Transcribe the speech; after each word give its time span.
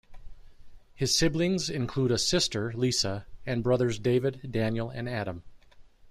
His 0.95 1.15
siblings 1.15 1.69
include 1.69 2.09
a 2.09 2.17
sister, 2.17 2.73
Lisa, 2.73 3.27
and 3.45 3.61
brothers 3.63 3.99
David, 3.99 4.51
Daniel, 4.51 4.89
and 4.89 5.07
Adam. 5.07 5.43